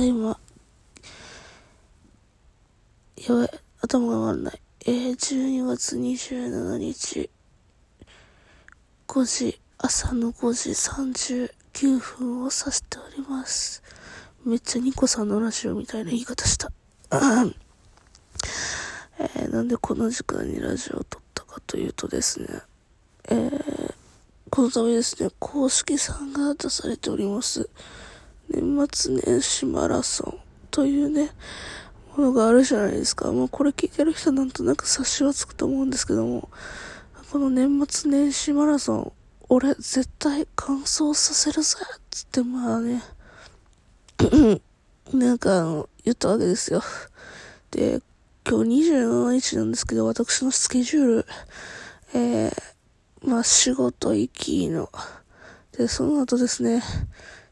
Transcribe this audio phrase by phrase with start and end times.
[0.00, 0.38] だいま、
[3.16, 3.48] やばい、
[3.82, 4.60] 頭が回らない。
[4.86, 7.28] えー、12月27日、
[9.06, 13.82] 5時、朝の5時39分を指しております。
[14.46, 16.72] めっちゃニコさんのラジオみたいな言い方した。
[19.18, 22.48] えー、なんでこの時間にラジオを撮ったかというとですね、
[23.28, 23.94] えー、
[24.48, 27.68] このためですね、公式さんが出されております、
[28.52, 30.40] 年末年始マラソン
[30.72, 31.30] というね、
[32.16, 33.30] ものがあるじゃないですか。
[33.30, 36.48] もうこれ聞いてる人はなんとなく察しはつくと思うんですけども、
[37.30, 39.12] この年末年始マラソン、
[39.48, 41.76] 俺絶対完走させるぜ
[42.10, 43.02] つってまあね、
[45.14, 46.82] なんかあの、言ったわけですよ。
[47.70, 48.02] で、
[48.48, 51.26] 今日27日なんですけど、私のスケジュール、
[52.14, 52.52] えー、
[53.22, 54.90] まあ仕事行きの。
[55.78, 56.82] で、その後ですね、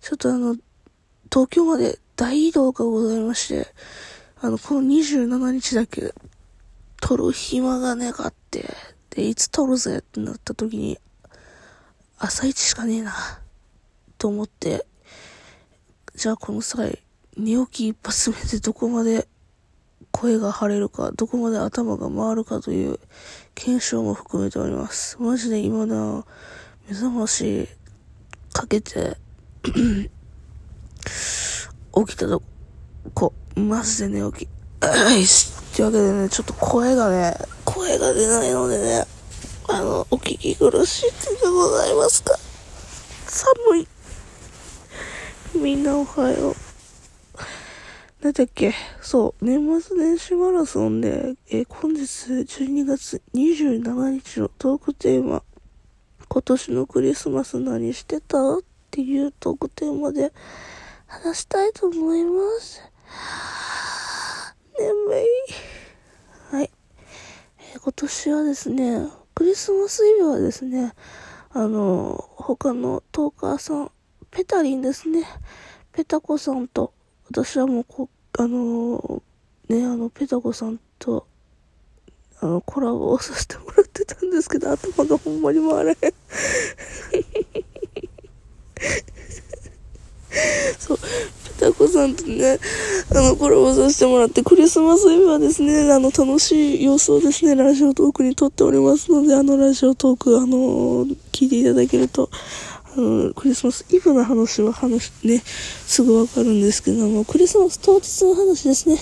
[0.00, 0.56] ちょっとあの、
[1.32, 3.66] 東京まで大移動がございまして、
[4.40, 6.14] あの、この27日だけ、
[7.00, 8.74] 撮る暇がねかって、
[9.10, 10.98] で、いつ撮るぜってなった時に、
[12.18, 13.12] 朝一しかねえな、
[14.18, 14.86] と思って、
[16.14, 17.02] じゃあこの際、
[17.36, 19.28] 寝起き一発目でどこまで
[20.10, 22.98] 声が張れるか、どこまで頭が回るかという
[23.54, 25.16] 検証も含めております。
[25.20, 25.94] マジで今だ、
[26.88, 27.68] 目覚まし
[28.52, 29.18] かけて
[32.06, 32.42] 起きたと
[33.14, 34.48] こ、マジで寝起き。
[34.80, 35.50] はいし。
[35.76, 39.06] というわけでね、ちょっと声がね、声が出ないのでね、
[39.68, 41.10] あの、お聞き苦しい
[41.42, 42.38] でございますか。
[43.26, 43.88] 寒い。
[45.54, 46.54] みんなおはよう。
[48.22, 55.42] なんだっけそう、年末年始マラソンで、え、本日12月27日のトークテーマ、
[56.28, 58.58] 今年のクリスマス何してた？
[58.58, 58.58] っ
[58.90, 60.32] ていうトークテーマで
[61.22, 62.82] 話したいと思います。
[64.78, 64.92] 眠
[66.52, 66.54] い。
[66.54, 66.70] はい。
[67.72, 70.92] えー、今年はですね、クリスマスイブはですね、
[71.50, 73.90] あの、他のトーカーさん、
[74.30, 75.24] ペタリンですね。
[75.92, 76.92] ペタコさんと、
[77.30, 79.22] 私はもうこ、あの、
[79.68, 81.26] ね、あの、ペタコさんと、
[82.40, 85.96] あの、コラボをさせてもらってたんですけど、頭がほんまに回らへん。
[90.78, 90.98] そう、
[91.58, 92.58] ペタコさんとね、
[93.10, 102.30] あの、コラボさせてもらって、クリスマスイブはですね、あの、楽しい様子をですね、ラジオトークに撮っておりますので、あの、ラジオトーク、あの、聞いていただけると、
[102.96, 105.42] あの、クリスマスイブの話は話ね、
[105.86, 108.98] すぐわかるんですけども、クリスマス当日の話ですね。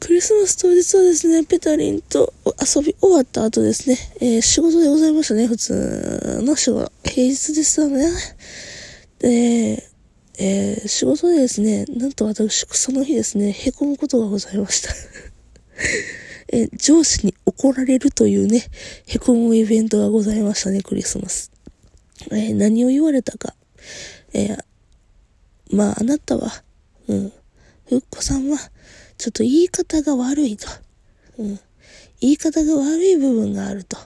[0.00, 6.90] クリスマス当日はですね、ペタリンと遊び終わった後ですね、えー、仕事でございましたね、普通の仕事。
[7.04, 8.10] 平日でしたね。
[9.20, 9.91] で、
[10.38, 14.90] えー、仕事でですね、なんと私、その日ですね、凹むことがございました。
[16.48, 18.64] え、上司に怒られるというね、
[19.06, 21.50] 凹むイベントがございましたね、クリスマス。
[22.30, 23.54] えー、何を言われたか。
[24.32, 24.56] え、
[25.70, 26.62] まあ、あなたは、
[27.08, 27.32] うん、
[27.88, 28.58] ふっこさんは、
[29.18, 30.66] ちょっと言い方が悪いと。
[31.38, 31.60] うん、
[32.20, 33.98] 言い方が悪い部分があると。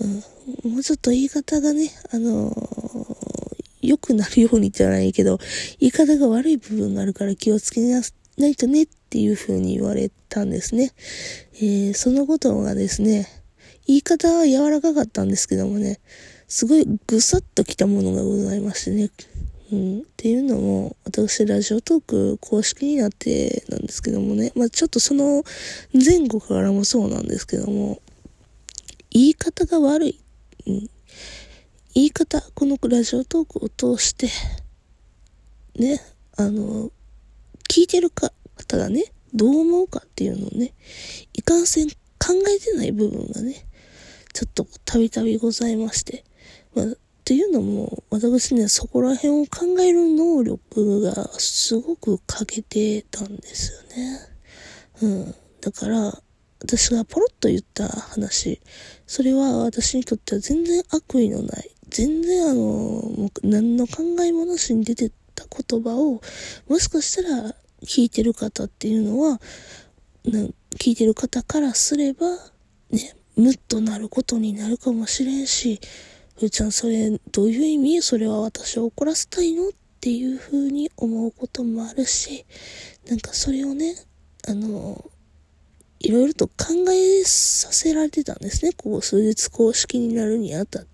[0.00, 2.50] うん、もうちょっと言い方がね、あの
[3.82, 5.38] 良くなるようにじゃないけど、
[5.78, 8.00] 言い方が悪い部分があるから気をつけな
[8.46, 10.92] いとねっていう風に言われたんですね。
[11.56, 13.28] えー、そのことがですね、
[13.86, 16.00] 言い方は柔らかかったんですけどもね、
[16.48, 19.10] すごいぐさっときたものがございましてね。
[19.72, 25.44] うん、っていうのも、私、ラジオトーク公式になってなんですけどもね、まあちょっとその
[25.94, 28.02] 前後からもそうなんですけども、
[29.10, 30.20] 言い方が悪い。
[30.66, 30.90] うん、
[31.94, 34.28] 言い方、このラジオトークを通して、
[35.78, 36.00] ね、
[36.38, 36.90] あの、
[37.68, 38.32] 聞いてる方
[38.78, 40.72] がね、どう思うかっていうのをね、
[41.34, 41.96] いかんせん考
[42.48, 43.66] えてない部分がね、
[44.32, 46.24] ちょっとたびたびございまして、
[46.74, 46.88] まあ、っ
[47.24, 54.18] ていうのも、私ね、そこら辺を考える能力がすごく欠けてたんですよね。
[55.02, 55.34] うん。
[55.60, 56.22] だから、
[56.60, 58.62] 私がポロッと言った話、
[59.06, 66.22] それは私にとっては全然悪意のない全然あの、何の考えもなしに出てた言葉を、
[66.68, 67.54] もしかしたら
[67.84, 69.40] 聞いてる方っていうのは、
[70.24, 70.40] な
[70.78, 72.26] 聞いてる方からすれば、
[72.90, 75.80] ね、ムッとなることになるかもしれんし、
[76.38, 78.02] ふーちゃんそれ、どういう意味？
[78.02, 79.68] それは私を怒らせたいの？
[79.68, 82.44] っていう風に思うこともあるし、
[83.06, 83.94] なんかそれをね、
[84.48, 85.10] あの、
[86.00, 86.54] いろいろと考
[86.90, 88.72] えさせられてたんですね。
[88.72, 90.91] こう、数日公式になるにあたって。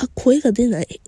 [0.00, 1.00] あ、声が出ない。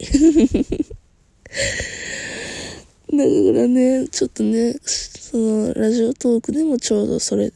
[3.13, 3.25] だか
[3.59, 7.53] らね、ちょっとね、その、ラジオトークでもちょうどそれ、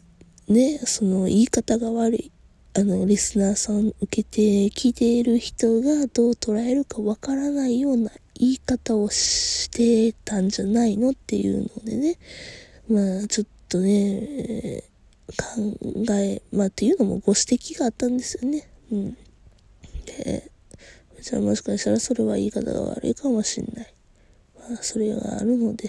[0.49, 2.31] ね、その、言い方が悪い。
[2.75, 4.41] あの、リスナーさん受けて
[4.71, 12.19] 聞いている人がどう捉えるかわからないような言い方をしてたんじゃないのっていうのでね、
[12.89, 14.83] まあ、ちょっとね、
[15.29, 18.69] 考え、まあ、っていうのもご指摘があったんですよね。
[18.91, 19.17] うん。
[20.07, 20.51] で、
[21.25, 23.94] じゃあもしかしたらそれは言い方が悪いかもしんない。
[24.59, 25.88] まあ、それがあるので、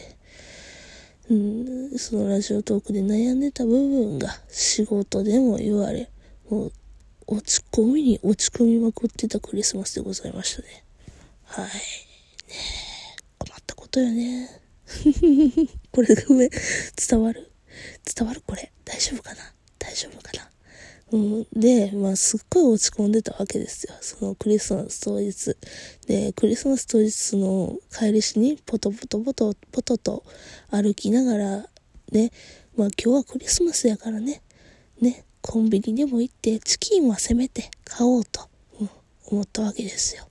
[1.30, 6.10] うん、そのラジオトークで悩んでた部分が仕事でも言われ、
[6.50, 6.72] もう
[7.28, 10.86] 落ち込みに落ち込みまくってたクリスマスでございましたね。
[11.44, 11.66] はい。
[11.66, 11.72] ね
[13.38, 14.50] 困ったことよね。
[15.92, 16.50] これごめん。
[17.10, 17.52] 伝わる？
[18.16, 18.72] 伝わるこれ。
[18.86, 19.54] 大丈夫かな？
[19.80, 20.50] 大丈夫かな、
[21.12, 23.94] で、まあ、すっごい落ち込んでたわけですよ。
[24.02, 25.56] そのクリスマス当日。
[26.08, 30.24] で、クリスマス当日の帰りしに、ポトポトポトポトと
[30.72, 31.70] 歩きながら、
[32.12, 32.32] ね、
[32.76, 34.42] まあ今日はクリスマスやからね、
[35.00, 38.50] ね、コンビニでも行ってチキンはせめて買おうと、
[38.80, 38.90] うん、
[39.28, 40.28] 思ったわけですよ。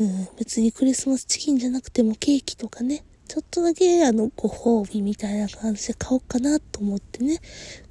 [0.00, 7.38] うん、別にクリスマスチキンじゃなくてもケーキとかね、ちょっとだけあのご褒美みたいな感じで買おうかなと思ってね、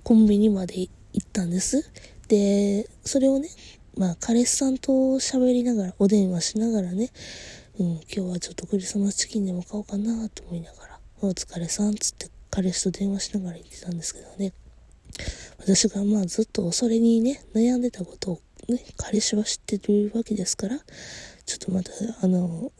[0.04, 1.90] コンビニまで行って行ったんです。
[2.28, 3.50] で、それをね、
[3.98, 7.12] まあ彼氏さんと喋りながら、お電話しながらね、
[7.80, 14.54] うん、今日はちょっとクリスマスチキンでも買おうかなと思いながら、お疲れさんつって彼氏と電話しながら言ってたんですけどね。
[15.58, 20.80] 私がまあずっとそれにね、悩んでたことをね、彼氏は知ってるわけですから、
[21.46, 21.92] ちょっとまた、
[22.22, 22.72] あの、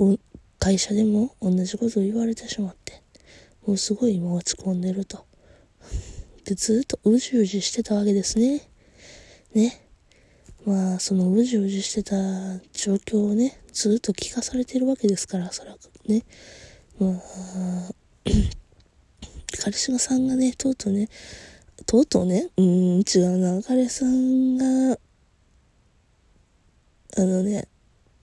[0.60, 3.02] 会社でも同じことを言われてしまって、
[3.66, 5.26] もうすごい今落ち込んでると。
[6.52, 8.70] で、ずっとうじうじしてたわけですね。
[9.54, 9.88] ね。
[10.66, 12.18] まあ、そのうじうじしてた
[12.74, 15.78] 状況をね、ずっと聞かされてるわけですから、そら
[16.08, 16.26] ね。
[17.00, 17.14] まあ、
[19.64, 21.08] 彼氏さんがね、とうとうね、
[21.86, 22.66] とうとうね、うん、
[23.00, 25.00] 違うな、彼さんが、
[27.16, 27.70] あのね、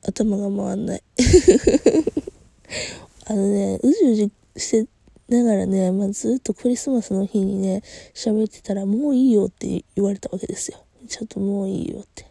[0.06, 1.02] 頭が回んない。
[3.24, 4.90] あのね、うじうじして
[5.28, 7.82] ながらね、まあ、ずっとクリスマスの日にね、
[8.14, 10.78] 喋ってたら、もういいよって言われたわけですよ。
[11.08, 12.26] ちょっともういいよって。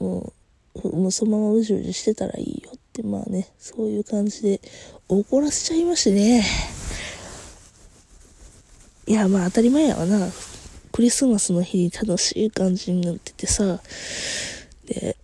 [0.00, 0.32] うん、も
[0.82, 4.60] う、もうそのままうじうじしてたらいいよって、まあね、そういう感じで
[5.08, 6.44] 怒らせちゃいましてね。
[9.06, 10.28] いや、まあ当たり前やわな。
[10.92, 13.80] クリスマスの日に楽しい感じになっててさ、
[14.86, 15.16] で、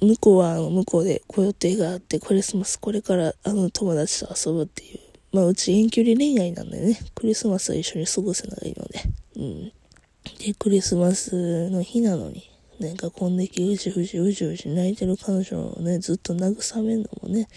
[0.00, 5.07] 向こうはあの向こうでご予定があって、クリスマスこれからあの友達と遊ぶっていう。
[5.32, 9.02] まあうち遠距離恋愛なんでね、クリスマスは一緒に過ごせないので。
[9.36, 9.72] うん。
[10.38, 17.48] で、クリスマスの日なのに、なんかこんだけうじうじうじうじ泣いてる彼女をね、ずっと慰めるのもね、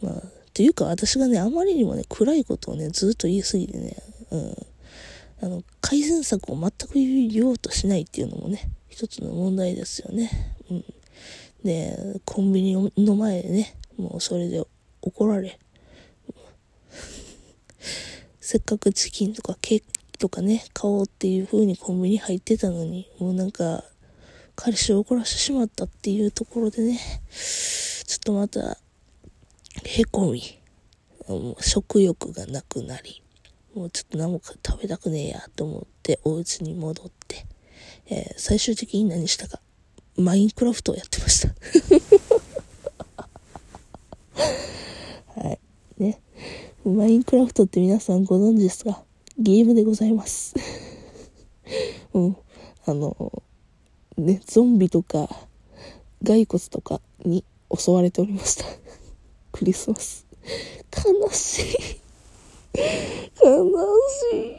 [0.00, 0.20] まあ、っ
[0.54, 3.96] ていうか私がね、あまりにもね、暗いことをね、ずっと言い過ぎてね、
[4.30, 4.56] うん。
[5.42, 10.30] あの、改善策を全く言おうとしないっていうのもね、一つの問題ですよね。
[10.70, 10.84] うん。
[11.64, 14.62] で、コンビニの前でね、もうそれで
[15.00, 15.58] 怒られ、
[18.40, 23.84] せっかくチキンとかケーキとかね、買おうっていう風にコンビニ入ってたのに、もうなんか、
[24.54, 27.00] 彼氏を怒らせてしまったっていうところでね、
[27.30, 28.78] ちょっとまた、
[29.84, 30.60] へこみ、
[31.60, 33.22] 食欲がなくなり、
[33.74, 37.46] もうちょっと何も食べたくねえやと思ってお家に戻って、
[38.10, 39.60] えー、最終的に何したか、
[40.16, 41.54] マインクラフトをやってました。
[46.84, 49.04] マインクラフトって皆さんご存知ですか？
[49.38, 50.52] ゲームでございます。
[52.12, 52.36] うん。
[52.84, 53.44] あの、
[54.16, 55.28] ね、ゾンビとか、
[56.26, 58.64] 骸骨とかに襲われておりました。
[59.52, 60.26] クリスマス。
[60.92, 61.64] 悲しい。
[63.44, 63.64] 悲
[64.32, 64.56] しい。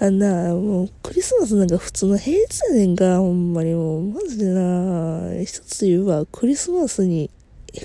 [0.00, 7.30] あんな、もう、クリスマスなんか普通の平日やねんか、ほんまにもう、マジでな、一つ言うわ、クリスマスに、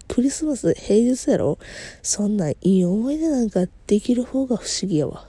[0.08, 1.58] クリスマス平日やろ？
[2.02, 5.28] そんないい思い出なんかできる方が不思議やわ。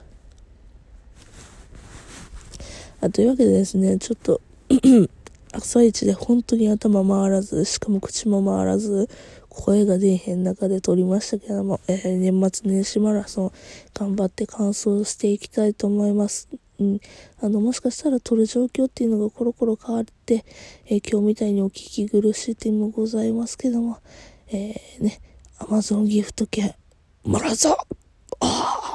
[3.01, 4.41] あ、というわけでですね、ちょっと
[5.51, 9.09] 朝一で本当に頭回らず、しかも口も回らず、
[9.49, 13.51] 声が出えへん中で撮りましたけども、えー、年末年始マラソン
[13.93, 16.49] 頑張って完走していきたいと思います。
[16.77, 16.99] うん、
[17.39, 20.43] あの、もしかしたら撮る状況っていうのがコロコロ変わって、
[20.87, 23.99] えー、今日みたいにお聞き苦しい点もございますけども、
[24.47, 25.21] えー、ね、
[25.57, 26.73] アマゾンギフト券、
[27.23, 27.77] もらうぞ。
[28.39, 28.94] ああ